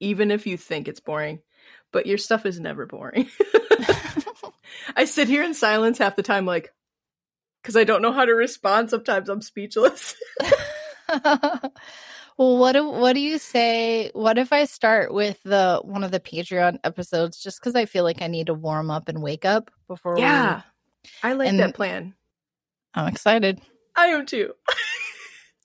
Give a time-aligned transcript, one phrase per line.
[0.00, 1.40] even if you think it's boring.
[1.92, 3.28] But your stuff is never boring.
[4.96, 6.72] I sit here in silence half the time, like,
[7.62, 8.90] because I don't know how to respond.
[8.90, 10.14] Sometimes I'm speechless.
[11.08, 11.72] well,
[12.36, 14.10] what do what do you say?
[14.14, 18.04] What if I start with the one of the Patreon episodes, just because I feel
[18.04, 20.18] like I need to warm up and wake up before?
[20.18, 20.62] yeah,
[21.22, 21.30] we...
[21.30, 22.14] I like And- that plan.
[22.94, 23.60] I'm excited.
[23.94, 24.52] I am too.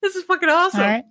[0.02, 0.82] this is fucking awesome.
[0.82, 1.04] All right.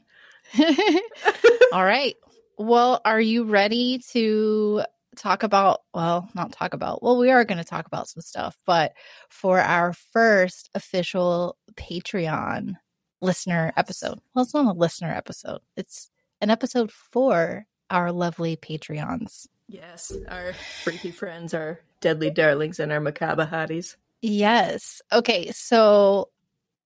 [1.72, 2.16] All right.
[2.60, 4.82] Well, are you ready to
[5.16, 5.80] talk about?
[5.94, 7.02] Well, not talk about.
[7.02, 8.92] Well, we are going to talk about some stuff, but
[9.30, 12.74] for our first official Patreon
[13.22, 14.20] listener episode.
[14.34, 15.62] Well, it's not a listener episode.
[15.74, 16.10] It's
[16.42, 19.46] an episode for our lovely Patreons.
[19.66, 20.52] Yes, our
[20.82, 23.96] freaky friends, our deadly darlings, and our macabre hotties.
[24.20, 25.00] Yes.
[25.10, 25.50] Okay.
[25.52, 26.28] So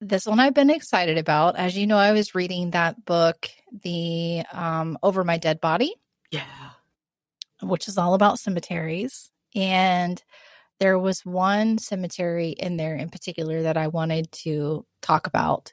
[0.08, 1.56] this one I've been excited about.
[1.56, 3.48] As you know, I was reading that book,
[3.82, 5.94] the um, Over My Dead Body.
[6.30, 6.44] Yeah.
[7.62, 9.30] which is all about cemeteries.
[9.54, 10.22] And
[10.80, 15.72] there was one cemetery in there in particular that I wanted to talk about.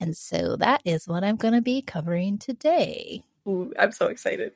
[0.00, 3.22] And so that is what I'm going to be covering today.
[3.46, 4.52] Ooh, I'm so excited.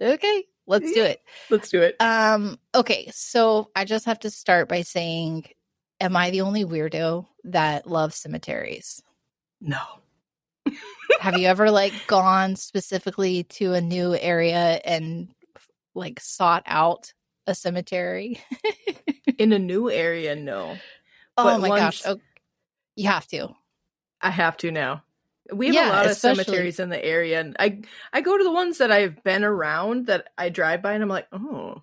[0.00, 1.22] Okay, let's do it.
[1.50, 1.96] Let's do it.
[2.00, 5.46] Um okay, so I just have to start by saying
[6.04, 9.02] am I the only weirdo that loves cemeteries?
[9.60, 9.80] No.
[11.20, 15.28] have you ever like gone specifically to a new area and
[15.94, 17.12] like sought out
[17.46, 18.38] a cemetery?
[19.38, 20.76] In a new area, no.
[21.38, 22.02] Oh But my once- gosh.
[22.06, 22.20] Oh,
[22.96, 23.48] you have to.
[24.20, 25.02] I have to now.
[25.52, 27.82] We have Yeah, a lot of cemeteries in the area, and I
[28.14, 31.08] I go to the ones that I've been around that I drive by, and I'm
[31.10, 31.82] like, oh,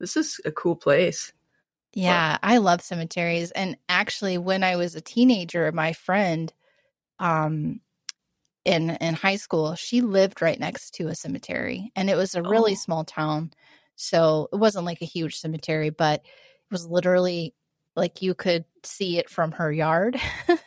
[0.00, 1.32] this is a cool place.
[1.96, 3.50] Yeah, I love cemeteries.
[3.52, 6.52] And actually, when I was a teenager, my friend
[7.20, 7.80] um
[8.64, 11.92] in in high school, she lived right next to a cemetery.
[11.96, 12.76] And it was a really Oh.
[12.76, 13.52] small town.
[13.96, 17.54] So it wasn't like a huge cemetery, but it was literally
[17.96, 20.18] like you could see it from her yard.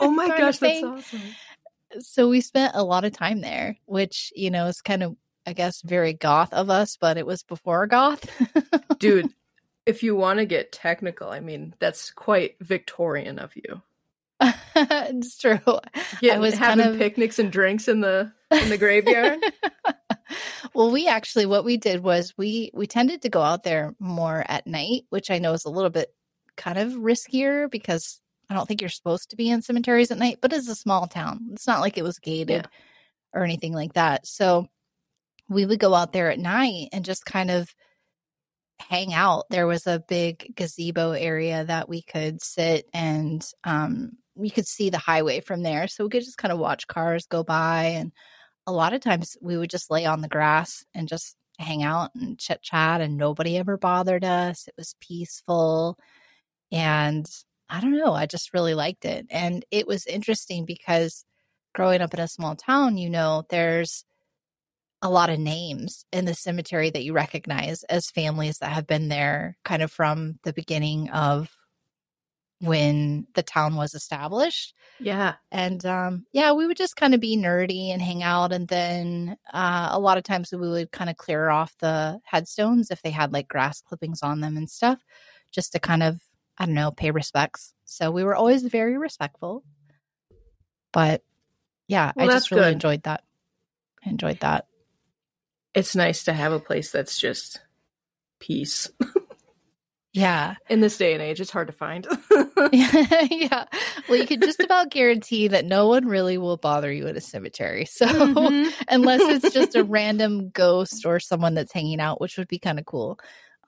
[0.00, 1.38] Oh my gosh, that's awesome!
[2.00, 5.54] so we spent a lot of time there, which, you know, is kind of I
[5.54, 8.28] guess very goth of us, but it was before goth.
[8.98, 9.32] Dude,
[9.88, 13.80] if you want to get technical, I mean, that's quite Victorian of you.
[14.76, 15.58] it's true.
[16.20, 19.40] Yeah, was having kind of- picnics and drinks in the in the graveyard.
[20.74, 24.44] well, we actually what we did was we we tended to go out there more
[24.46, 26.14] at night, which I know is a little bit
[26.56, 28.20] kind of riskier because
[28.50, 31.06] I don't think you're supposed to be in cemeteries at night, but it's a small
[31.06, 31.48] town.
[31.52, 32.68] It's not like it was gated
[33.32, 34.26] or anything like that.
[34.26, 34.68] So
[35.48, 37.74] we would go out there at night and just kind of
[38.80, 39.46] hang out.
[39.50, 44.90] There was a big gazebo area that we could sit and um we could see
[44.90, 45.88] the highway from there.
[45.88, 48.12] So we could just kind of watch cars go by and
[48.68, 52.10] a lot of times we would just lay on the grass and just hang out
[52.14, 54.68] and chit chat and nobody ever bothered us.
[54.68, 55.98] It was peaceful.
[56.70, 57.26] And
[57.68, 59.26] I don't know, I just really liked it.
[59.30, 61.24] And it was interesting because
[61.74, 64.04] growing up in a small town, you know, there's
[65.02, 69.08] a lot of names in the cemetery that you recognize as families that have been
[69.08, 71.48] there kind of from the beginning of
[72.60, 74.74] when the town was established.
[74.98, 78.66] Yeah, and um yeah we would just kind of be nerdy and hang out and
[78.66, 83.00] then uh a lot of times we would kind of clear off the headstones if
[83.02, 84.98] they had like grass clippings on them and stuff
[85.52, 86.20] just to kind of
[86.58, 87.74] i don't know pay respects.
[87.84, 89.62] So we were always very respectful.
[90.92, 91.22] But
[91.86, 92.72] yeah Well, i just really good.
[92.74, 93.22] enjoyed that.
[94.04, 94.66] I enjoyed that
[95.78, 97.60] it's nice to have a place that's just
[98.40, 98.90] peace.
[100.12, 102.06] yeah In this day and age, it's hard to find.
[102.72, 103.64] yeah
[104.08, 107.20] well you could just about guarantee that no one really will bother you at a
[107.20, 108.70] cemetery so Mhm.
[108.88, 112.78] unless it's just a random ghost or someone that's hanging out, which would be kind
[112.78, 113.18] of cool.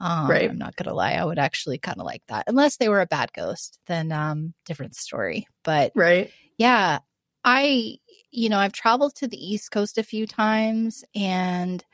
[0.01, 0.51] Um, Right.
[0.51, 2.45] I'm not gonna lie, I would actually kind of like that.
[2.47, 5.47] Unless they were a bad ghost, then um, different story.
[5.63, 6.31] But right?
[6.59, 6.99] yeah,
[7.45, 7.97] I
[8.31, 11.85] you know I've traveled to the East Coast a few times, and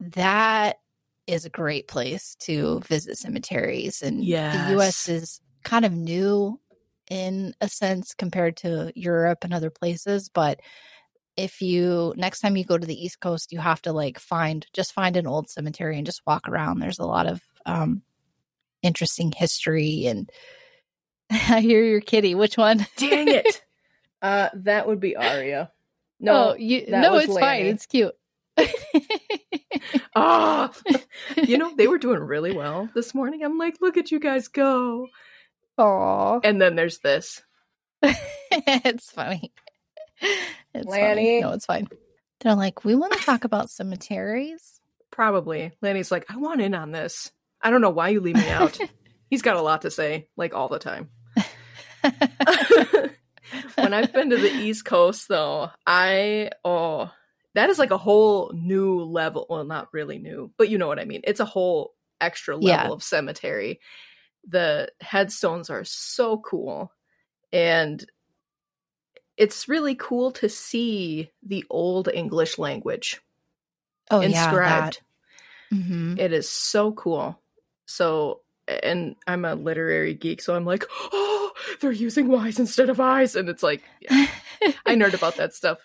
[0.00, 0.80] that
[1.26, 4.02] is a great place to visit cemeteries.
[4.02, 4.24] And
[4.66, 5.08] the U.S.
[5.08, 6.58] Is kind of new
[7.08, 10.60] in a sense compared to Europe and other places, but
[11.36, 14.66] if you next time you go to the east coast you have to like find
[14.72, 18.02] just find an old cemetery and just walk around there's a lot of um
[18.82, 20.30] interesting history and
[21.30, 23.62] i hear your kitty which one Dang it!
[24.22, 25.72] Uh, that would be Aria.
[26.20, 28.14] No, oh, you no it's fine it's cute
[30.14, 30.72] Ah,
[31.36, 33.42] you know they were doing really well this morning.
[33.44, 35.08] I'm like, look at you guys go.
[35.78, 36.40] Aw.
[36.42, 37.42] And then there's this.
[38.02, 39.52] it's funny
[40.20, 40.86] it's funny.
[40.86, 41.40] Lanny.
[41.40, 41.86] no it's fine
[42.40, 44.80] they're like we want to talk about cemeteries
[45.10, 45.72] Probably.
[45.82, 47.30] Lanny's like, I want in on this.
[47.60, 48.78] I don't know why you leave me out.
[49.30, 51.10] He's got a lot to say, like all the time.
[53.74, 57.12] when I've been to the East Coast, though, I oh,
[57.54, 59.46] that is like a whole new level.
[59.50, 61.20] Well, not really new, but you know what I mean.
[61.24, 62.88] It's a whole extra level Yeah.
[62.94, 63.80] of cemetery.
[64.48, 66.92] The headstones are so cool,
[67.52, 68.04] and
[69.36, 73.20] it's really cool to see the old English language
[74.10, 75.00] oh yeah, inscribed.
[75.70, 75.76] that.
[75.76, 76.18] Mhm.
[76.18, 77.40] It is so cool.
[77.86, 83.00] So, and I'm a literary geek, so I'm like, oh, they're using Y's instead of
[83.00, 83.34] I's.
[83.36, 84.26] And it's like, yeah,
[84.86, 85.78] I nerd about that stuff.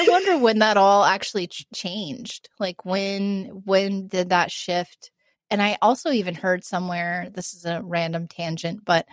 [0.00, 2.48] I wonder when that all actually ch- changed.
[2.58, 5.10] Like when when did that shift?
[5.50, 9.06] And I also even heard somewhere this is a random tangent, but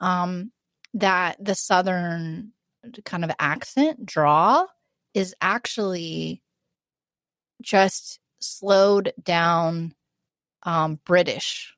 [0.00, 0.50] um
[0.94, 2.52] that the southern
[3.04, 4.66] kind of accent draw
[5.14, 6.42] is actually
[7.60, 9.94] just slowed down
[10.64, 11.74] um British.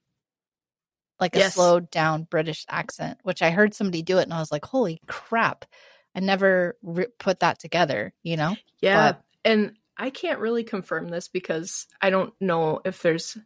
[1.20, 1.55] Like a Yes.
[1.55, 5.00] slowed down British accent, which I heard somebody do it and I was like, "Holy
[5.06, 5.66] crap."
[6.14, 8.56] I never re- put that together, you know?
[8.81, 9.12] Yeah.
[9.12, 13.37] But- and I can't really confirm this because I don't know if there's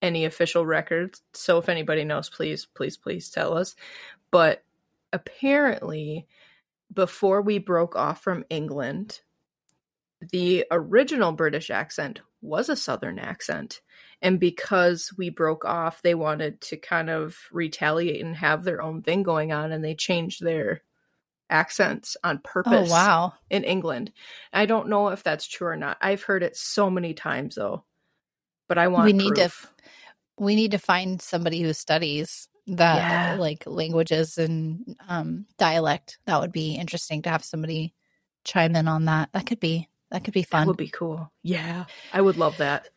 [0.00, 1.22] any official records.
[1.32, 3.74] So if anybody knows, please, please, please tell us.
[4.30, 4.62] But
[5.12, 6.26] apparently,
[6.92, 9.20] before we broke off from England,
[10.30, 13.80] the original British accent was a Southern accent.
[14.22, 19.02] And because we broke off, they wanted to kind of retaliate and have their own
[19.02, 20.82] thing going on, and they changed their
[21.50, 23.34] accents on purpose Oh wow.
[23.50, 24.12] in England.
[24.52, 25.96] I don't know if that's true or not.
[26.00, 27.84] I've heard it so many times though.
[28.68, 29.50] But I want We need to
[30.38, 33.36] we need to find somebody who studies that Yeah.
[33.38, 37.94] like languages and um dialect that would be interesting to have somebody
[38.44, 40.62] chime in on that that could be that could be fun.
[40.62, 41.32] That would be cool.
[41.42, 41.86] Yeah.
[42.12, 42.88] I would love that.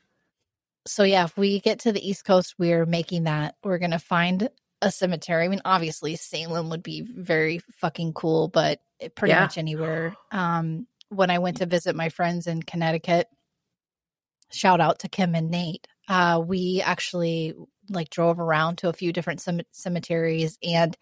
[0.87, 4.49] so yeah if we get to the east coast we're making that we're gonna find
[4.81, 8.79] a cemetery i mean obviously salem would be very fucking cool but
[9.15, 9.41] pretty Yeah.
[9.41, 13.27] much anywhere um when i went to visit my friends in connecticut
[14.51, 17.53] shout out to kim and nate uh we actually
[17.89, 20.97] like drove around to a few different cem- cemeteries and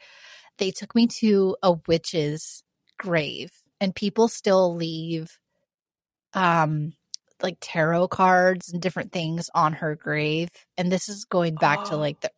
[0.58, 2.64] they took me to a witch's
[2.98, 3.50] grave
[3.80, 5.38] and people still leave
[6.34, 6.94] um
[7.42, 11.96] like tarot cards and different things on her grave and this is going back to
[11.96, 12.00] Oh.
[12.00, 12.30] like the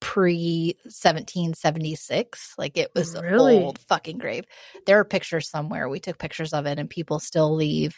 [0.00, 3.56] pre 1776 like it was Really?
[3.56, 4.44] an old fucking grave
[4.86, 7.94] there are pictures somewhere we took pictures of it and people still leave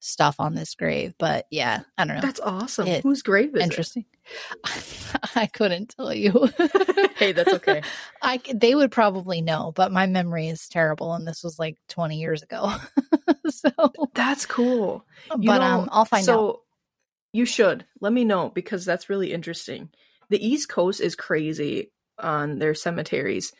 [0.00, 2.86] stuff on this grave but yeah i don't know That's awesome.
[2.86, 4.04] It- Whose grave is interesting
[5.34, 6.48] i couldn't tell you
[7.16, 7.82] hey, that's okay.
[8.22, 12.18] I they would probably know, but my memory is terrible, and this was like 20
[12.20, 12.72] years ago.
[13.48, 13.70] so,
[14.14, 15.04] That's cool.
[15.28, 16.60] but know, um, I'll find so out.
[17.32, 19.88] you should let me know because that's really interesting.
[20.30, 23.52] The East Coast is crazy on their cemeteries.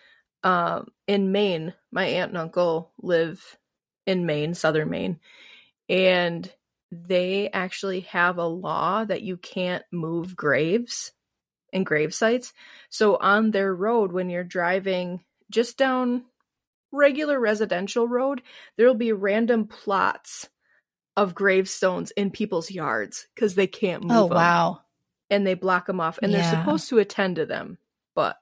[0.44, 3.59] Um, in Maine, my aunt and uncle live
[4.06, 5.20] in Maine, southern Maine,
[5.88, 6.53] and
[6.91, 11.13] they actually have a law that you can't move graves
[11.72, 12.53] and grave sites.
[12.91, 16.25] So on their road, when you're driving just down
[16.93, 18.43] regular residential road,
[18.77, 20.48] there'll be random plots
[21.17, 24.82] of gravestones in people's yards because they can't move Oh 'em, wow!
[25.31, 27.79] And they block them off and they're supposed to attend to them
[28.19, 28.37] but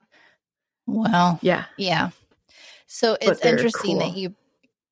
[0.87, 2.09] Well, yeah yeah.
[2.87, 4.35] So it's interesting that you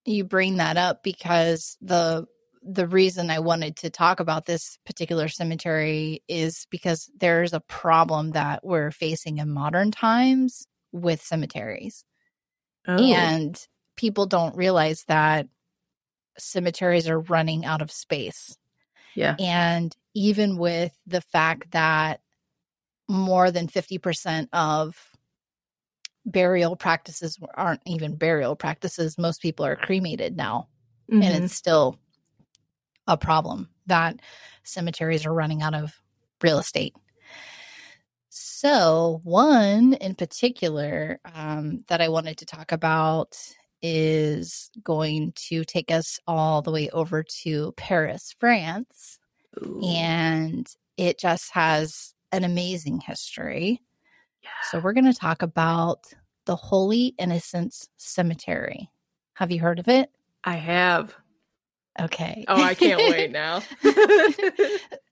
[0.05, 2.27] you bring that up because the
[2.63, 8.33] the reason I wanted to talk about this particular cemetery is because there's a problem
[8.33, 12.05] that we're facing in modern times with cemeteries.
[12.87, 13.03] oh.
[13.03, 13.59] and
[13.97, 15.47] people don't realize that
[16.37, 18.57] cemeteries are running out of space
[19.15, 22.21] yeah and even with the fact that
[23.09, 24.97] more than 50% of
[26.27, 30.69] burial practices aren't even burial practices most people are cremated now
[31.11, 31.23] Mhm.
[31.23, 31.99] and it's still
[33.07, 34.21] a problem that
[34.63, 36.01] cemeteries are running out of
[36.43, 36.95] real estate.
[38.31, 43.37] So, one in particular um, that I wanted to talk about
[43.83, 49.19] is going to take us all the way over to Paris, France,
[49.63, 49.81] Ooh.
[49.85, 53.81] and it just has an amazing history.
[54.43, 54.51] yeah.
[54.71, 56.07] So, we're going to talk about
[56.47, 58.91] the Holy Innocents Cemetery.
[59.35, 60.11] Have you heard of it?
[60.47, 61.15] i have
[61.99, 62.45] Okay.
[62.49, 63.63] oh i can't wait now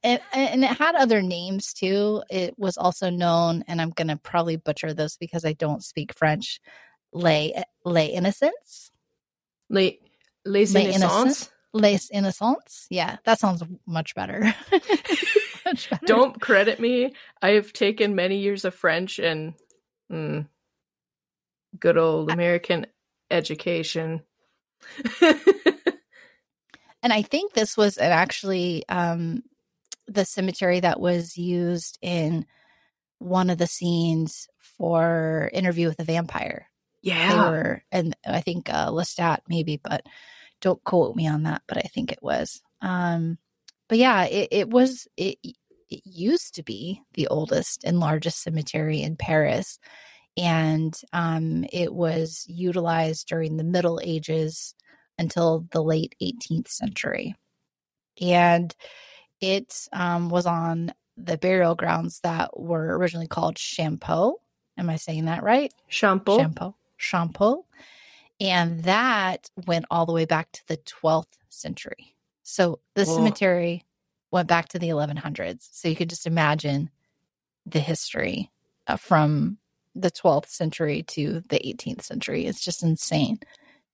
[0.02, 2.22] and, and it had other names too.
[2.28, 6.12] It was also known, and I'm going to probably butcher this because I don't speak
[6.14, 6.60] French.
[7.12, 7.52] Les
[7.84, 8.90] Les Innocents,
[9.70, 10.00] les
[10.44, 12.86] les Les innocents Les Innocents.
[12.90, 14.40] Yeah, that sounds much better.
[15.64, 16.06] much better.
[16.06, 17.14] Don't credit me.
[17.40, 19.54] I have taken many years of French and
[20.10, 20.46] mm,
[21.78, 22.86] good old American
[23.30, 24.22] education.
[25.22, 29.42] and I think this was actually um,
[30.06, 32.46] the cemetery that was used in
[33.18, 36.68] one of the scenes for Interview with the Vampire.
[37.02, 37.32] Yeah.
[37.32, 40.04] They were, and I think uh, Lestat maybe, but
[40.62, 42.62] don't quote me on that, but I think it was.
[42.80, 43.36] Um,
[43.88, 49.02] but yeah, it, it was, it, it used to be the oldest and largest cemetery
[49.02, 49.78] in Paris.
[50.38, 54.74] And um, it was utilized during the Middle Ages
[55.18, 57.34] until the late 18th century.
[58.20, 58.74] And
[59.40, 64.34] it um, was on the burial grounds that were originally called Champeaux.
[64.78, 65.72] Am I saying that right?
[65.90, 66.38] Champeaux.
[66.38, 66.74] Champeaux.
[66.98, 67.64] Champeaux.
[68.42, 72.16] And that went all the way back to the 12th century.
[72.42, 73.16] So the Whoa.
[73.16, 73.84] cemetery
[74.32, 75.68] went back to the 1100s.
[75.70, 76.90] So you could just imagine
[77.64, 78.50] the history
[78.88, 79.58] uh, from
[79.94, 82.46] the 12th century to the 18th century.
[82.46, 83.38] It's just insane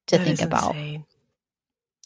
[0.06, 0.74] to that think about.
[0.74, 1.04] Insane.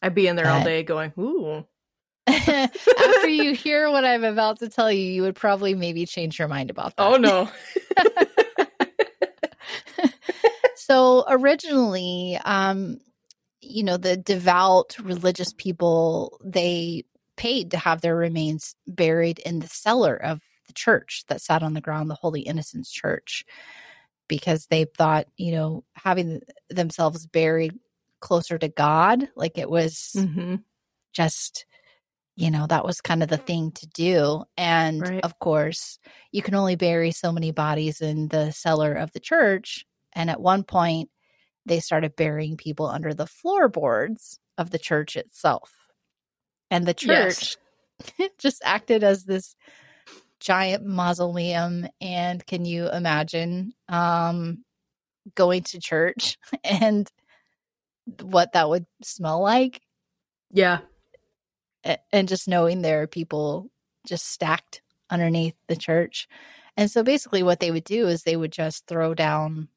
[0.03, 1.65] I'd be in there but, all day going, ooh.
[2.27, 6.49] After you hear what I'm about to tell you, you would probably maybe change your
[6.49, 7.07] mind about that.
[7.07, 7.49] Oh, no.
[10.87, 12.99] so originally, um,
[13.61, 17.05] you know, the devout religious people, they
[17.37, 21.75] paid to have their remains buried in the cellar of the church that sat on
[21.75, 23.45] the ground, the Holy Innocents Church,
[24.27, 27.79] because they thought, you know, having themselves buried
[28.19, 30.57] closer to God, like it was mm-hmm.
[31.13, 31.65] just,
[32.35, 34.43] you know, that was kind of the thing to do.
[34.57, 35.21] And right.
[35.23, 36.01] of course,
[36.33, 39.87] you can only bury so many bodies in the cellar of the church.
[40.15, 41.11] And at one point,
[41.67, 45.73] they started burying people under the floorboards of the church itself.
[46.71, 47.57] And the church
[48.19, 48.31] yes.
[48.39, 49.55] just acted as this
[50.41, 51.87] giant mausoleum.
[52.01, 54.65] And can you imagine um,
[55.35, 57.09] going to church and
[58.21, 59.81] what that would smell like?
[60.51, 60.81] Yeah.
[62.13, 63.71] And just knowing there are people
[64.07, 66.29] just stacked underneath the church.
[66.77, 69.69] And so basically, what they would do is they would just throw down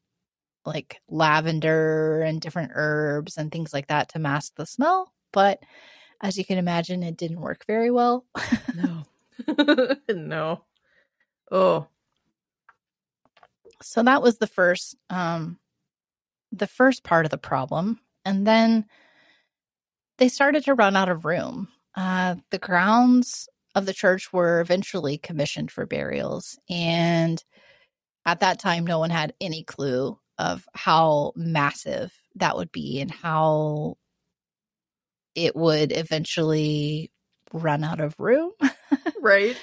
[0.65, 5.11] like lavender and different herbs and things like that to mask the smell.
[5.31, 5.59] But
[6.21, 8.25] as you can imagine, it didn't work very well.
[8.75, 9.03] no.
[10.09, 10.61] no.
[11.51, 11.87] Oh.
[13.81, 15.59] So that was the first um
[16.51, 17.99] the first part of the problem.
[18.23, 18.85] And then
[20.17, 21.67] they started to run out of room.
[21.95, 27.43] Uh the grounds of the church were eventually commissioned for burials and
[28.25, 33.11] at that time no one had any clue of how massive that would be and
[33.11, 33.97] how
[35.35, 37.11] it would eventually
[37.53, 38.51] run out of room.
[39.21, 39.57] right.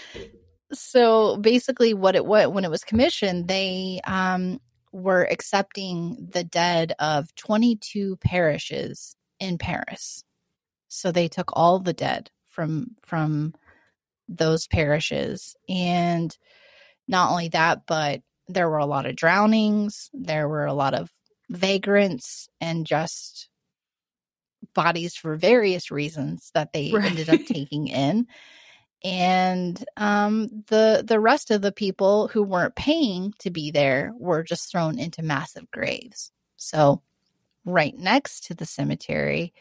[0.73, 4.61] So basically, what it what when it was commissioned, they um,
[4.93, 10.25] were accepting the dead of 22 parishes in Paris.
[10.89, 13.55] So they took all the dead from from
[14.29, 16.37] those parishes, and
[17.09, 20.11] not only that, but there were a lot of drownings.
[20.13, 21.11] There were a lot of
[21.49, 23.49] vagrants and just
[24.75, 27.05] bodies for various reasons that they right.
[27.05, 28.27] ended up taking in
[29.05, 34.43] and um, the the rest of the people who weren't paying to be there were
[34.43, 37.03] just thrown into massive graves so
[37.65, 39.53] right next to the cemetery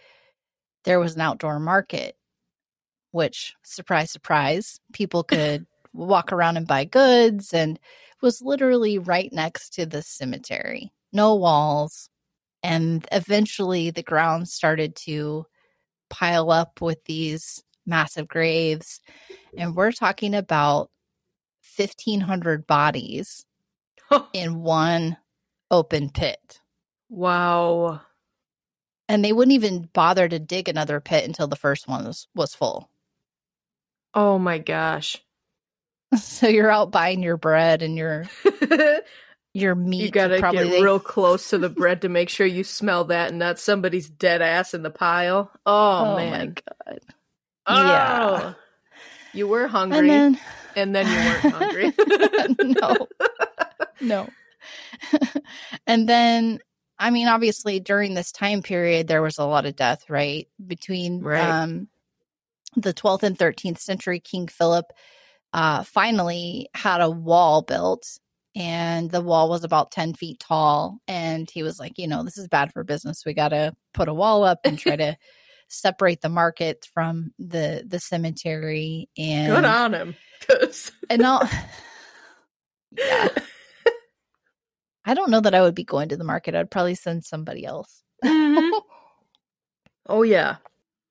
[0.83, 2.15] there was an outdoor market
[3.11, 7.79] which surprise surprise people could walk around and buy goods and
[8.21, 12.09] was literally right next to the cemetery no walls
[12.63, 15.45] and eventually the ground started to
[16.09, 19.01] pile up with these massive graves.
[19.57, 20.91] And we're talking about
[21.77, 23.45] 1,500 bodies
[24.33, 25.17] in one
[25.71, 26.59] open pit.
[27.09, 28.01] Wow.
[29.09, 32.53] And they wouldn't even bother to dig another pit until the first one was, was
[32.53, 32.89] full.
[34.13, 35.17] Oh my gosh.
[36.17, 38.25] So you're out buying your bread and your
[39.53, 40.01] your meat.
[40.01, 40.81] You gotta get they...
[40.81, 44.41] real close to the bread to make sure you smell that and not somebody's dead
[44.41, 45.51] ass in the pile.
[45.65, 46.99] Oh, oh man, god.
[47.65, 48.53] Oh, yeah,
[49.33, 50.39] you were hungry, and then,
[50.75, 51.93] and then you weren't hungry.
[52.81, 53.07] no,
[54.01, 54.29] no.
[55.87, 56.59] and then,
[56.99, 60.47] I mean, obviously, during this time period, there was a lot of death, right?
[60.65, 61.41] Between right.
[61.41, 61.87] Um,
[62.75, 64.91] the 12th and 13th century, King Philip
[65.53, 68.19] uh, finally had a wall built
[68.55, 72.37] and the wall was about 10 feet tall and he was like you know this
[72.37, 75.15] is bad for business we got to put a wall up and try to
[75.69, 80.15] separate the market from the the cemetery and Good on him.
[81.09, 81.47] and all
[82.97, 83.29] yeah
[85.05, 87.65] i don't know that i would be going to the market i'd probably send somebody
[87.65, 88.83] else oh
[90.23, 90.57] yeah.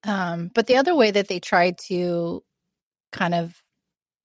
[0.04, 2.42] um but the other way that they tried to
[3.12, 3.54] kind of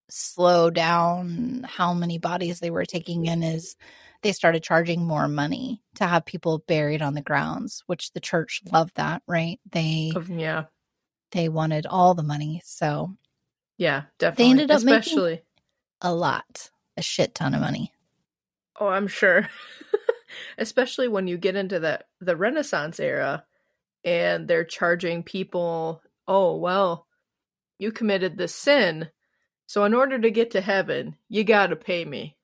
[0.10, 3.76] slow down how many bodies they were taking in is
[4.22, 8.62] they started charging more money to have people buried on the grounds which the church
[8.72, 10.66] loved that right they Yeah.
[11.32, 13.16] they wanted all the money so
[13.78, 14.46] Yeah, definitely.
[14.46, 15.42] They ended up making- Especially
[16.02, 17.92] a lot a shit ton of money
[18.80, 19.50] Oh, I'm sure.
[20.58, 23.46] Especially when you get into the the Renaissance era
[24.04, 27.08] and they're charging people, "Oh, well,
[27.80, 29.10] you committed this sin,
[29.68, 32.36] so in order to get to heaven, you got to pay me."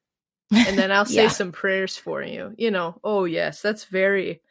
[0.51, 1.29] And then I'll say Yeah.
[1.29, 2.53] some prayers for you.
[2.57, 4.41] You know, oh yes, that's very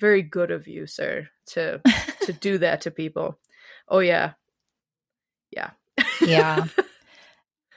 [0.00, 1.80] very good of you, sir, to
[2.22, 3.38] to do that to people.
[3.88, 4.32] Oh yeah.
[5.50, 5.70] Yeah.
[6.20, 6.66] yeah.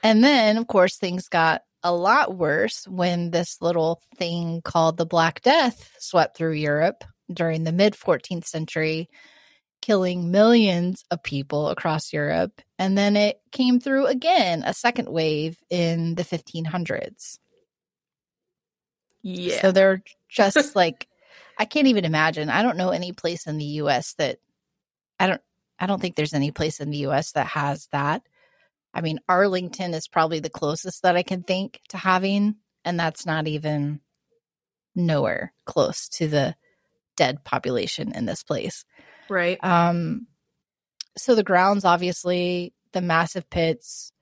[0.04, 5.06] And then, of course, things got a lot worse when this little thing called the
[5.06, 9.08] Black Death swept through Europe during the mid 14th century,
[9.80, 12.60] killing millions of people across Europe.
[12.82, 17.38] And then it came through again, a second wave in the 1500s.
[19.22, 19.60] Yeah.
[19.60, 21.06] So they're just like,
[21.56, 22.50] I can't even imagine.
[22.50, 24.38] I don't know any place in the US that
[25.20, 25.40] I don't
[25.78, 28.22] I don't think there's any place in the US that has that.
[28.92, 33.24] I mean, Arlington is probably the closest that I can think to having, and that's
[33.24, 34.00] not even
[34.96, 36.56] nowhere close to the
[37.16, 38.84] dead population in this place.
[39.28, 39.62] right.
[39.62, 40.26] Um,
[41.16, 44.12] so the grounds, obviously, the massive pits,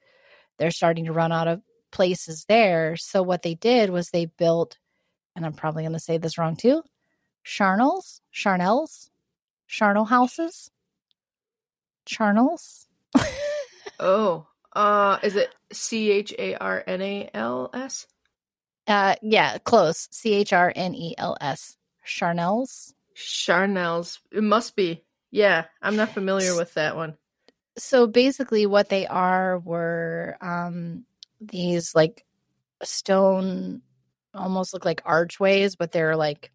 [0.59, 2.97] they're starting to run out of places there.
[2.97, 4.79] So what they did was they built,
[5.35, 6.83] and I'm probably going to say this wrong too,
[7.45, 9.11] charnels, charnels,
[9.67, 10.71] charnel houses,
[12.07, 12.87] charnels.
[14.01, 14.47] Oh.
[14.73, 18.07] Uh is it C H A R N A L S?
[18.87, 20.09] Uh, yeah, close.
[20.11, 21.77] C H R N E L S.
[22.07, 22.95] Charnels.
[23.15, 24.19] Charnels.
[24.33, 25.05] It must be.
[25.31, 27.17] Yeah, I'm not familiar with that one.
[27.79, 31.05] so basically what they are were um
[31.41, 32.25] these like
[32.83, 33.81] stone
[34.35, 36.51] almost look like archways but they're like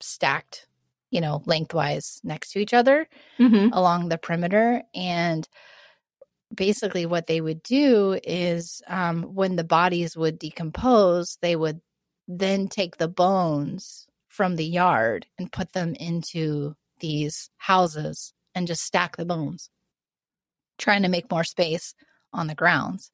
[0.00, 0.66] stacked
[1.10, 3.72] you know lengthwise next to each other Mm-hmm.
[3.72, 5.48] along the perimeter and
[6.54, 11.80] basically what they would do is um when the bodies would decompose they would
[12.26, 18.82] then take the bones from the yard and put them into these houses and just
[18.82, 19.70] stack the bones
[20.78, 21.94] trying to make more space
[22.32, 23.10] on the grounds.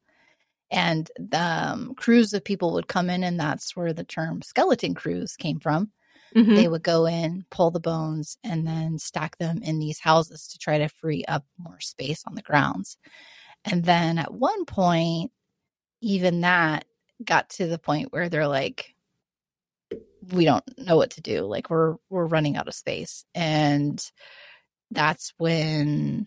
[0.70, 4.94] And the um, crews of people would come in, and that's where the term skeleton
[4.94, 5.90] crews came from.
[6.34, 6.54] Mm-hmm.
[6.54, 10.58] They would go in, pull the bones, and then stack them in these houses to
[10.58, 12.96] try to free up more space on the grounds.
[13.64, 15.30] And then at one point,
[16.00, 16.86] even that
[17.24, 18.93] got to the point where they're like,
[20.32, 21.42] we don't know what to do.
[21.42, 23.24] Like we're we're running out of space.
[23.34, 24.02] And
[24.90, 26.26] that's when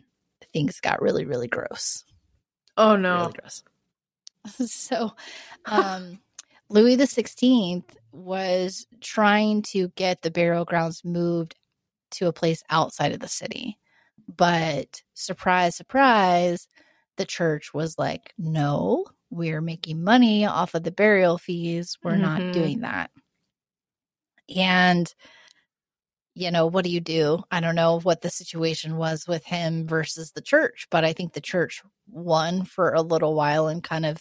[0.53, 2.03] things got really, really gross.
[2.75, 3.21] Oh no.
[3.21, 3.63] Really gross.
[4.71, 5.13] so
[5.65, 6.19] um
[6.69, 11.55] Louis the Sixteenth was trying to get the burial grounds moved
[12.11, 13.77] to a place outside of the city.
[14.35, 16.67] But surprise, surprise,
[17.15, 21.97] the church was like, no, we're making money off of the burial fees.
[22.03, 22.21] We're Mhm.
[22.21, 23.11] not doing that.
[24.55, 25.13] And,
[26.35, 27.43] you know, what do you do?
[27.51, 31.33] I don't know what the situation was with him versus the church, but I think
[31.33, 34.17] the church won for a little while and kind of,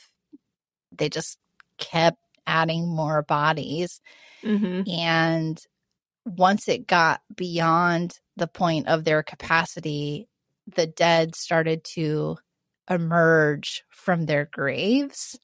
[0.90, 1.38] they just
[1.78, 4.00] kept adding more bodies.
[4.42, 4.88] Mm-hmm.
[4.90, 5.60] And
[6.24, 10.28] once it got beyond the point of their capacity,
[10.74, 12.36] the dead started to
[12.88, 15.38] emerge from their graves.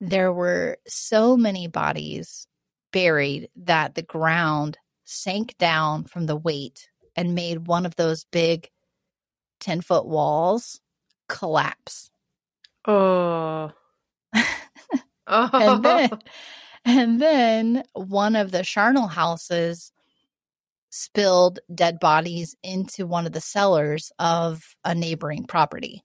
[0.00, 2.46] There were so many bodies
[2.94, 8.70] buried that the ground sank down from the weight and made one of those big
[9.60, 10.80] 10 foot walls
[11.28, 12.10] collapse.
[12.86, 13.72] Oh.
[15.26, 15.50] oh.
[15.54, 16.10] and then
[16.84, 19.90] and then one of the charnel houses
[20.90, 26.04] spilled dead bodies into one of the cellars of a neighboring property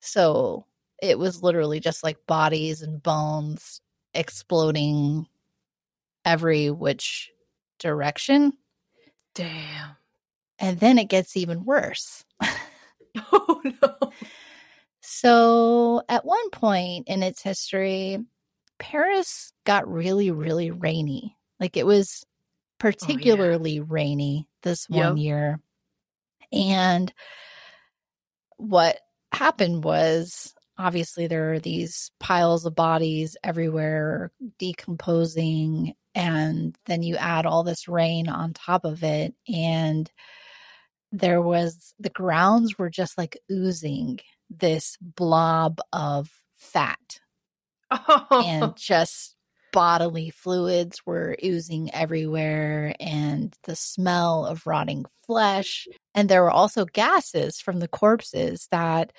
[0.00, 0.66] so
[1.00, 3.80] it was literally just like bodies and bones
[4.12, 5.26] exploding
[6.24, 7.30] every which
[7.78, 8.52] direction
[9.34, 9.96] Damn.
[10.58, 12.24] and then it gets even worse
[13.32, 14.12] Oh no.
[15.00, 18.18] So, at one point in its history,
[18.78, 21.36] Paris got really, really rainy.
[21.58, 22.28] Like it was oh,
[22.78, 25.60] particularly rainy this one year.
[26.52, 27.12] And
[28.56, 28.98] what
[29.32, 37.46] happened was obviously there are these piles of bodies everywhere decomposing and then you add
[37.46, 40.10] all this rain on top of it and
[41.12, 44.18] there was the grounds were just like oozing
[44.48, 47.20] this blob of fat
[47.90, 49.34] Oh, and just
[49.72, 56.84] bodily fluids were oozing everywhere and the smell of rotting flesh and there were also
[56.84, 59.12] gases from the corpses that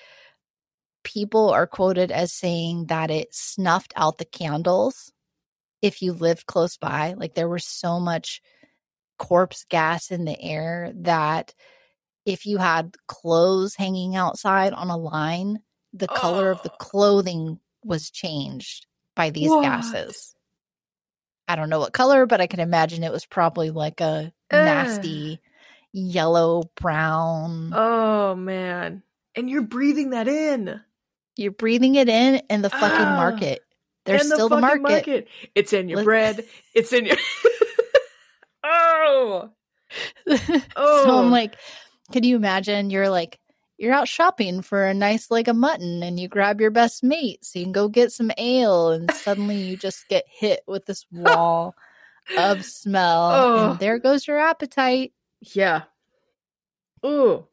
[1.04, 5.12] people are quoted as saying that it snuffed out the candles
[5.82, 8.42] if you lived close by like there was so much
[9.18, 11.54] corpse gas in the air that
[12.26, 15.60] if you had clothes hanging outside on a line
[15.94, 16.78] the color of the Oh.
[16.80, 19.62] clothing was changed by these What?
[19.64, 20.36] gases
[21.48, 25.40] i don't know what color but i can imagine it was probably like a nasty
[25.94, 29.04] yellow brown oh man.
[29.36, 30.82] And you're breathing that in.
[31.38, 33.16] you're breathing it in in the fucking Ah.
[33.16, 33.62] market
[34.06, 36.46] there's in still the, fucking market, It's in your Look- bread.
[36.74, 37.18] It's in your
[38.64, 39.50] Oh.
[40.28, 40.38] oh.
[40.38, 41.20] so Oh.
[41.24, 41.56] i'm like
[42.12, 43.40] can you imagine you're like
[43.78, 47.44] you're out shopping for a nice leg of mutton and you grab your best mate
[47.44, 51.06] so you can go get some ale and suddenly you just get hit with this
[51.16, 51.22] oh.
[51.22, 51.76] wall
[52.38, 53.72] of smell Oh.
[53.72, 55.12] and there goes your appetite
[55.54, 55.84] Yeah.
[57.06, 57.48] Ooh.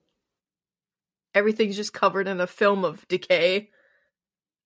[1.34, 3.70] Everything's just covered in a film of decay.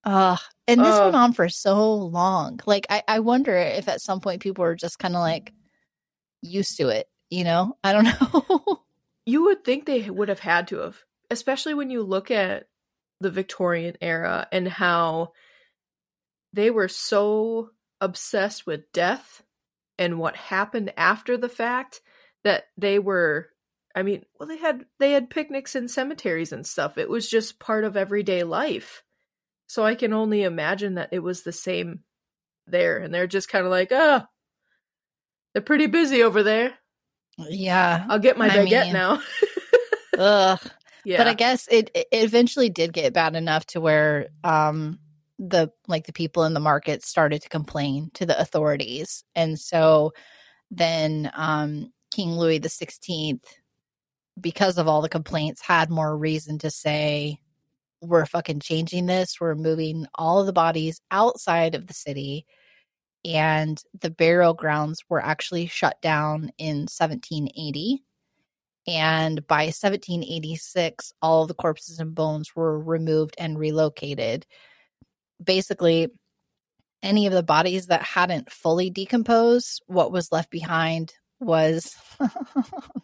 [0.04, 0.38] Ugh.
[0.68, 2.60] And this went on for so long.
[2.66, 5.52] Like I, I wonder if at some point people were just kind of like
[6.40, 7.76] used to it, you know?
[7.84, 8.82] I don't know.
[9.26, 10.96] You would think they would have had to have,
[11.30, 12.66] especially when you look at
[13.20, 15.32] the Victorian era and how
[16.52, 19.42] they were so obsessed with death
[19.98, 22.00] and what happened after the fact
[22.44, 23.48] that they were
[23.94, 26.98] I mean, well they had they had picnics in cemeteries and stuff.
[26.98, 29.02] It was just part of everyday life.
[29.72, 32.00] So I can only imagine that it was the same
[32.66, 34.28] there and they're just kind of like, "Ah,
[35.54, 36.74] they're pretty busy over there.
[37.38, 38.04] yeah.
[38.06, 39.22] I'll get my I baguette mean, now."
[40.18, 40.61] Ugh.
[41.06, 41.16] yeah.
[41.16, 44.98] But I guess it, it eventually did get bad enough to where um
[45.38, 49.24] the like the people in the market started to complain to the authorities.
[49.35, 50.12] And so
[50.70, 53.46] then um King Louis the Sixteenth,
[54.38, 57.38] because of all the complaints, had more reason to say
[58.02, 59.40] we're fucking changing this.
[59.40, 62.46] We're moving all of the bodies outside of the city.
[63.24, 68.02] And the burial grounds were actually shut down in 1780.
[68.88, 74.44] And by 1786, all the corpses and bones were removed and relocated.
[75.42, 76.08] Basically,
[77.00, 81.96] any of the bodies that hadn't fully decomposed, what was left behind was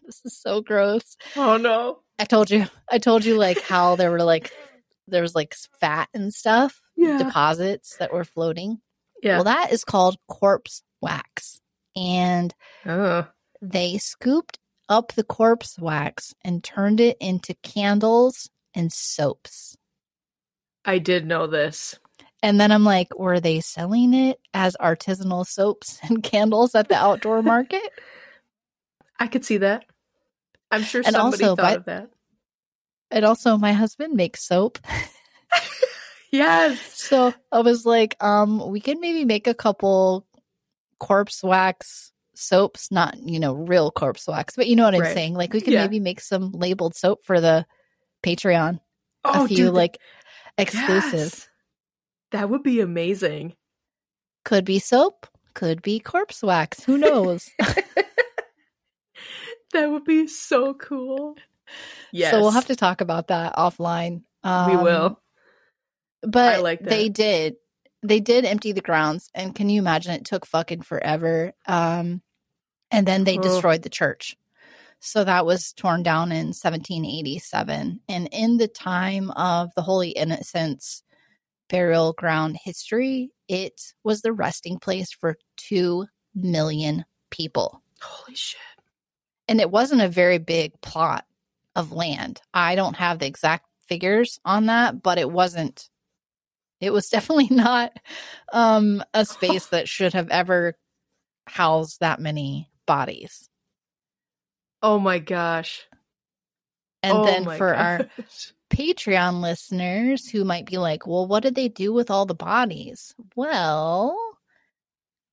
[0.05, 1.17] this is so gross.
[1.37, 2.01] oh no.
[2.19, 4.53] I told you, I told you like how there were like
[5.11, 7.19] there was like fat and stuff Yeah.
[7.19, 8.81] deposits that were floating.
[9.23, 9.37] Yeah.
[9.37, 11.61] Well, that is called corpse wax.
[11.97, 12.55] And
[12.87, 13.27] oh.
[13.61, 19.77] they scooped up the corpse wax and turned it into candles and soaps.
[20.85, 21.99] I did know this.
[22.43, 26.95] And then I'm like, were they selling it as artisanal soaps and candles at the
[26.95, 27.83] outdoor market?
[29.19, 29.85] I could see that.
[30.71, 32.11] I'm sure And somebody also, thought by- of that.
[33.11, 34.79] And also, my husband makes soap.
[36.31, 36.79] Yes.
[36.95, 40.27] So I was like, um, we can maybe make a couple
[41.01, 45.15] corpse wax soaps, not, you know, real corpse wax, but you know what I'm Right.
[45.15, 45.33] saying?
[45.33, 45.85] Like we could Yeah.
[45.85, 47.65] maybe make some labeled soap for the
[48.23, 48.79] Patreon.
[49.25, 49.97] Oh, a few dude, like
[50.59, 51.33] exclusive.
[51.33, 51.49] yes.
[52.33, 53.55] That would be amazing.
[54.45, 56.85] Could be soap, could be corpse wax.
[56.85, 57.49] Who knows?
[59.73, 61.37] That would be so cool.
[62.13, 62.31] Yes.
[62.31, 64.23] So we'll have to talk about that offline.
[64.45, 65.21] We Um, will.
[66.23, 67.57] But like they did.
[68.03, 70.13] They did empty the grounds, and can you imagine?
[70.15, 71.53] It took fucking forever.
[71.67, 72.23] Um,
[72.93, 73.43] and then they Oh.
[73.43, 74.37] destroyed the church.
[75.01, 78.01] So that was torn down in 1787.
[78.09, 81.03] And in the time of the Holy Innocents
[81.69, 87.83] burial ground history, it was the resting place for 2 million people.
[88.01, 88.61] Holy shit.
[89.49, 91.27] And it wasn't a very big plot
[91.75, 92.41] of land.
[92.53, 95.89] I don't have the exact figures on that, but it wasn't
[96.81, 97.93] it was definitely not
[98.53, 100.75] um a space that should have ever
[101.47, 103.49] housed that many bodies.
[104.83, 105.87] Oh my gosh.
[107.03, 108.09] And Oh then for our.
[108.71, 113.15] Patreon listeners who might be like, well, what did they do with all the bodies?
[113.35, 114.17] Well,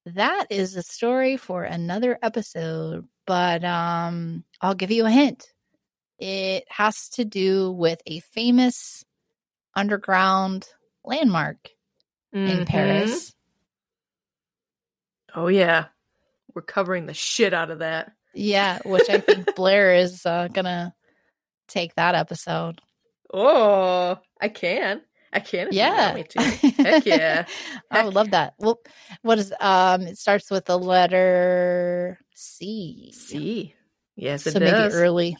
[0.05, 5.51] that is a story for another episode, but um I'll give you a hint.
[6.19, 9.03] It has to do with a famous
[9.75, 10.67] underground
[11.03, 11.69] landmark
[12.33, 12.65] in Mhm.
[12.65, 13.33] Paris.
[15.33, 15.87] Oh yeah,
[16.53, 18.13] we're covering the shit out of that.
[18.33, 20.93] Yeah, which I think Blair is uh, gonna
[21.67, 22.79] take that episode.
[23.33, 25.01] Oh, I can.
[25.33, 25.67] I can.
[25.67, 26.13] If You Yeah.
[26.13, 26.39] want me to.
[26.83, 27.45] Heck yeah.
[27.91, 28.53] I would love that.
[28.57, 28.79] Well,
[29.23, 30.03] what is um?
[30.03, 33.11] It starts with the letter C.
[33.13, 33.75] C.
[34.15, 34.71] Yes, it so does.
[34.71, 35.37] maybe early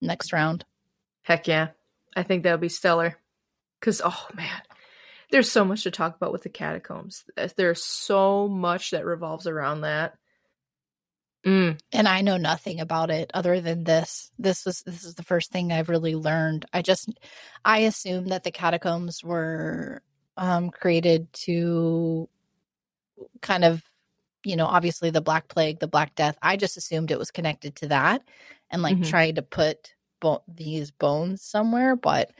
[0.00, 0.64] next round.
[1.22, 1.68] Heck yeah.
[2.14, 3.16] I think that would be stellar.
[3.80, 4.62] Because, oh man,
[5.30, 7.24] there's so much to talk about with the catacombs.
[7.56, 10.14] There's so much that revolves around that.
[11.44, 14.32] Mm, And I know nothing about it other than this.
[14.36, 16.66] This was this is the first thing I've really learned.
[16.72, 17.08] I just
[17.64, 20.02] I assumed that the catacombs were
[20.36, 22.28] um created to
[23.42, 23.82] kind of
[24.44, 26.38] you know, obviously the Black Plague, the Black Death.
[26.40, 28.22] I just assumed it was connected to that
[28.70, 29.04] and like Mhm.
[29.04, 32.30] tried to put bo- these bones somewhere, but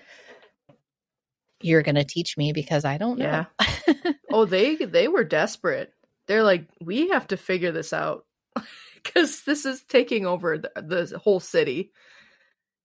[1.60, 3.46] you're going to teach me because I don't know.
[4.32, 5.92] oh, they they were desperate.
[6.26, 8.26] They're like, we have to figure this out
[8.94, 11.92] because this is taking over the, the whole city.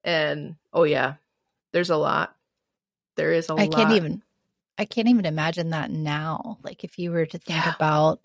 [0.04, 1.16] And oh yeah,
[1.74, 2.36] there's a lot.
[3.18, 3.76] There is a I lot.
[3.76, 4.22] can't even
[4.78, 6.58] I can't even imagine that now.
[6.64, 7.74] Like if you were to think Yeah.
[7.76, 8.20] about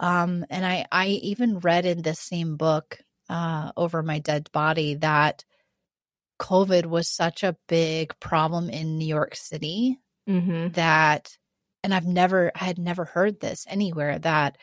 [0.00, 2.98] um and I I even read in this same book
[3.32, 5.44] uh over my dead body that
[6.38, 11.36] COVID was such a big problem in New York City hmm that
[11.82, 14.58] and I've never I had never heard this anywhere that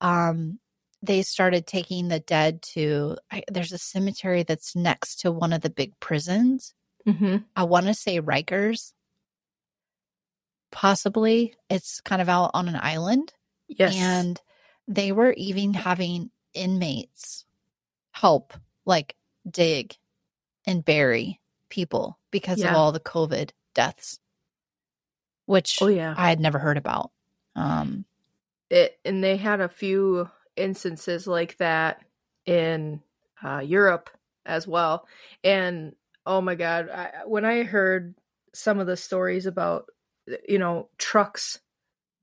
[0.00, 0.58] um
[1.02, 5.60] they started taking the dead to I, there's a cemetery that's next to one of
[5.60, 8.92] the big prisons hmm I want to say Rikers.
[10.70, 11.54] Possibly.
[11.68, 13.32] It's kind of out on an island.
[13.68, 13.96] Yes.
[13.96, 14.40] And
[14.86, 17.44] they were even having inmates
[18.20, 18.52] help,
[18.84, 19.14] like
[19.48, 19.96] dig
[20.66, 22.70] and bury people because Yeah.
[22.70, 24.18] of all the COVID deaths,
[25.46, 26.14] which oh yeah.
[26.16, 27.10] I had never heard about.
[27.54, 28.04] Um,
[28.70, 32.04] it and they had a few instances like that
[32.44, 33.02] in
[33.42, 34.10] uh, Europe
[34.44, 35.06] as well.
[35.44, 35.94] And
[36.26, 38.14] oh my god, I, when I heard
[38.54, 39.86] some of the stories about
[40.48, 41.60] you know trucks,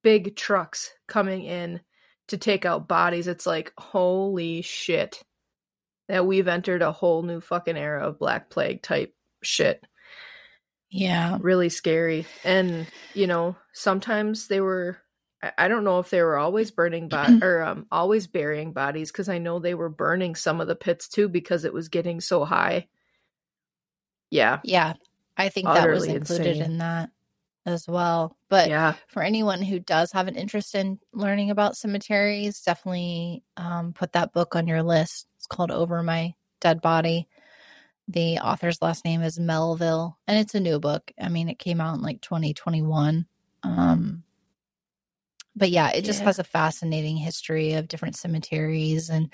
[0.04, 1.82] big trucks coming in
[2.28, 5.24] to take out bodies, it's like holy shit
[6.08, 9.84] that we've entered a whole new fucking era of Black Plague type shit
[10.90, 11.38] yeah.
[11.42, 14.98] really scary and you know sometimes they were
[15.58, 19.28] I- don't know if they were always burning bo- or um always burying bodies because
[19.30, 22.46] i know they were burning some of the pits too because it was getting so
[22.46, 22.88] high
[24.32, 24.94] yeah Yeah.
[25.38, 26.62] I think that was included insane.
[26.64, 27.10] in that
[27.66, 28.38] as well.
[28.50, 33.94] But yeah for anyone who does have an interest in learning about cemeteries, definitely um,
[33.94, 35.28] put that book on your list.
[35.38, 37.28] It's called Over My Dead Body.
[38.08, 41.12] The author's last name is Melville, and it's a new book.
[41.20, 43.26] I mean, it came out in like 2021.
[43.64, 44.24] Um,
[45.56, 46.26] but yeah, it just Yeah.
[46.26, 49.32] has a fascinating history of different cemeteries and,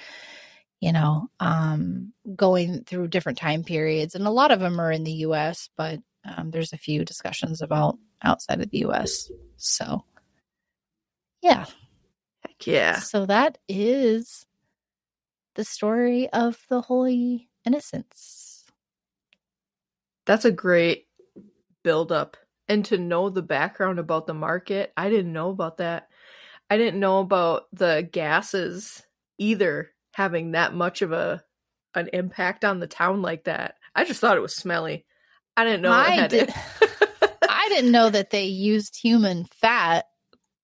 [0.80, 4.16] you know, um, going through different time periods.
[4.16, 7.62] And a lot of them are in the US, but um, there's a few discussions
[7.62, 9.32] about outside of the US.
[9.58, 10.04] So,
[11.42, 11.66] yeah.
[12.46, 14.46] heck yeah So that is
[15.56, 18.66] the story of the Holy Innocents.
[20.26, 21.08] that's a great
[21.84, 26.08] build up and to know the background about the market i didn't know about that
[26.70, 29.02] i didn't know about the gases
[29.38, 31.44] either having that much of a
[31.96, 35.06] an impact on the town like that i just thought it was smelly
[35.58, 36.54] i didn't know I did,
[37.50, 40.06] I didn't know that they used human fat,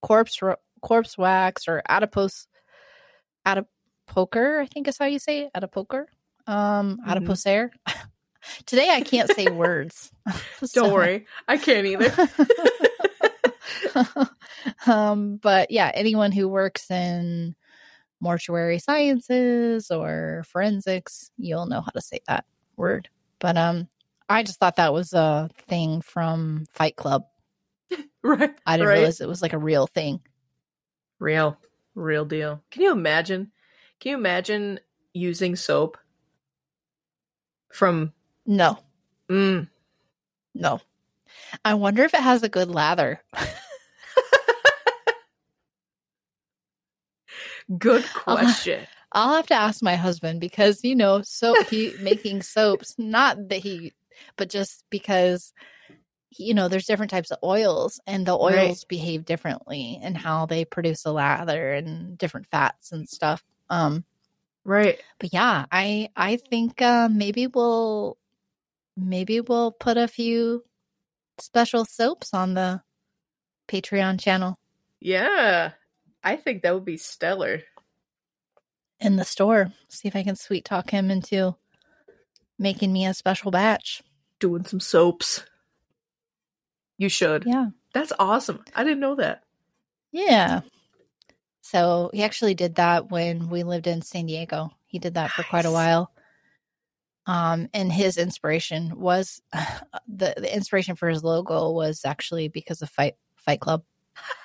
[0.01, 2.47] corpse ro- corpse wax, or adipose
[3.45, 4.61] adipoker.
[4.61, 6.05] I think is how you say it, adipoker.
[6.47, 7.07] Um, Mhm.
[7.07, 7.69] adipocere.
[8.65, 10.11] Today I can't say words.
[10.25, 12.11] don't So- worry i can't either
[14.85, 17.55] um, but yeah, anyone who works in
[18.19, 22.45] mortuary sciences or forensics, you'll know how to say that
[22.75, 23.09] word.
[23.39, 23.87] But um,
[24.29, 27.23] I just thought that was a thing from Fight Club.
[28.21, 28.95] right I didn't right?
[28.97, 30.19] realize it was like a real thing.
[31.19, 31.57] real
[31.95, 33.51] real deal can you imagine
[33.99, 34.79] can you imagine
[35.13, 35.97] using soap
[37.71, 38.13] from
[38.45, 38.77] No,
[39.29, 39.67] mm,
[40.53, 40.81] no.
[41.65, 43.21] I wonder if it has a good lather.
[47.77, 52.95] good question I'll have to ask my husband because you know, so he making soaps,
[52.97, 53.93] not that he,
[54.35, 55.53] but just because
[56.31, 58.85] you know, there's different types of oils and the oils Right.
[58.89, 63.43] behave differently and how they produce a lather and different fats and stuff.
[63.69, 64.03] Um,
[64.65, 64.99] Right.
[65.19, 68.17] But yeah, I I think uh, maybe we'll
[68.97, 70.65] maybe we'll put a few
[71.39, 72.81] special soaps on the
[73.69, 74.57] Patreon channel
[74.99, 75.71] Yeah.
[76.23, 77.61] I think that would be stellar.
[78.99, 79.71] in the store.
[79.87, 81.55] See if I can sweet talk him into
[82.59, 84.01] making me a special batch.
[84.39, 85.43] Doing some soaps.
[86.97, 87.43] You should.
[87.45, 87.67] Yeah.
[87.93, 88.63] That's awesome.
[88.75, 89.43] I didn't know that.
[90.11, 90.61] Yeah.
[91.61, 94.71] So he actually did that when we lived in San Diego.
[94.85, 96.11] He did that for quite a while.
[97.25, 99.41] Um, and his inspiration was
[100.07, 103.83] the the inspiration for his logo was actually because of Fight Fight Club.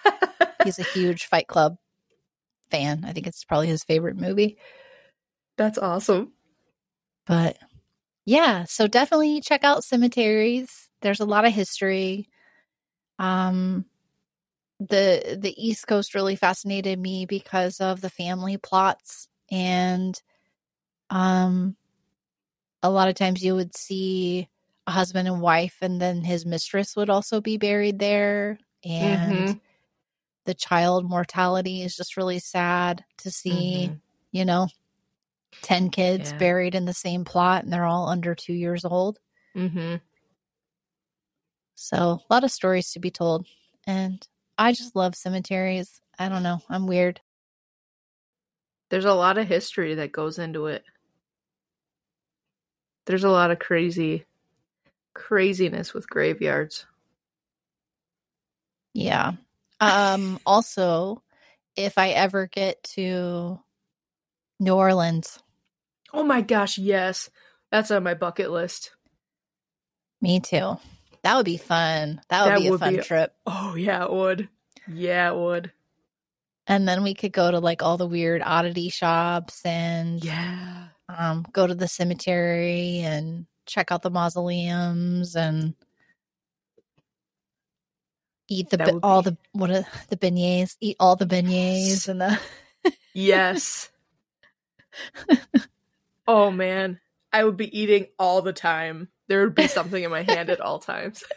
[0.65, 1.77] He's a huge Fight Club
[2.71, 3.05] fan.
[3.07, 4.59] I think it's probably his favorite movie.
[5.57, 6.33] That's awesome.
[7.27, 7.57] But
[8.25, 10.89] yeah, so definitely check out cemeteries.
[11.01, 12.29] There's a lot of history.
[13.19, 13.87] Um
[14.81, 20.21] the the East Coast really fascinated me because of the family plots and
[21.11, 21.77] um
[22.83, 24.49] a lot of times you would see
[24.87, 29.61] a husband and wife and then his mistress would also be buried there and Mhm.
[30.47, 34.01] the child mortality is just really sad to see Mhm.
[34.33, 34.69] you know
[35.61, 36.39] 10 kids Yeah.
[36.39, 39.19] buried in the same plot and they're all under 2 years old
[39.55, 40.01] Mhm.
[41.75, 41.97] so
[42.29, 43.47] a lot of stories to be told
[43.87, 44.27] and
[44.59, 47.21] i just love cemeteries i don't know i'm weird
[48.91, 50.85] There's a lot of history that goes into it.
[53.07, 54.27] There's a lot of crazy
[55.15, 56.85] craziness with graveyards.
[58.95, 59.33] yeah
[59.81, 61.23] um also
[61.77, 63.59] if i ever get to
[64.63, 65.39] new orleans
[66.15, 67.31] Oh my gosh, yes.
[67.71, 68.91] That's on my bucket list.
[70.21, 70.77] me too
[71.23, 74.05] that would be fun that would That be a would fun be- trip Oh yeah,
[74.05, 74.49] it would.
[74.89, 75.73] Yeah, it would.
[76.67, 80.89] and then we could go to like all the weird oddity shops and Yeah.
[81.09, 85.75] um, go to the cemetery and check out the mausoleums and
[88.49, 92.39] eat the all be- the what are the beignets eat all the beignets and the
[93.15, 93.89] Yes.
[96.27, 97.01] oh man,
[97.33, 99.09] I would be eating all the time.
[99.29, 101.25] There would be something in my hand at all times.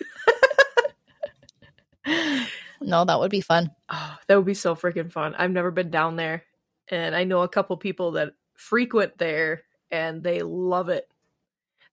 [2.82, 5.34] no that would be fun Oh, that would be so freaking fun.
[5.36, 6.44] I've never been down there,
[6.90, 11.08] and I know a couple people that frequent there, and they love it.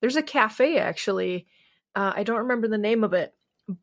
[0.00, 1.46] There's a cafe actually.
[1.94, 3.34] Uh, I don't remember the name of it,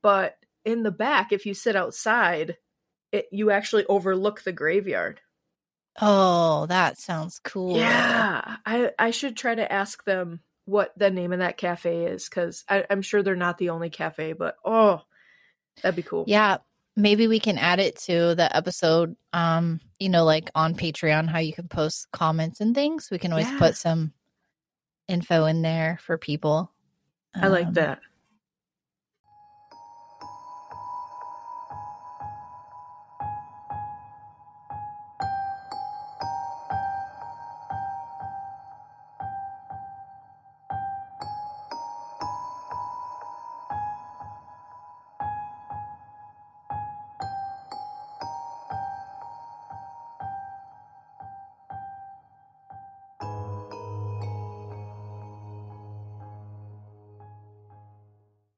[0.01, 2.57] but in the back, if you sit outside,
[3.11, 5.21] it you actually overlook the graveyard.
[6.01, 11.33] Oh that sounds cool Yeah, I I should try to ask them what the name
[11.33, 15.01] of that cafe is because I'm sure they're not the only cafe, but oh,
[15.81, 16.25] that'd be cool.
[16.27, 16.57] yeah
[16.95, 21.39] maybe we can add it to the episode um you know like on patreon how
[21.39, 23.57] you can post comments and things we can always Yeah.
[23.59, 24.11] put some
[25.07, 26.71] info in there for people
[27.33, 27.99] I like Um, that.